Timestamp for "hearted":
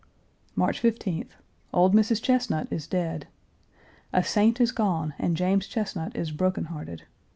6.73-7.03